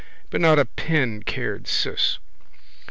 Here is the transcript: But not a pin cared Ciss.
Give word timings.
But 0.31 0.41
not 0.41 0.57
a 0.57 0.65
pin 0.65 1.21
cared 1.21 1.67
Ciss. 1.67 2.17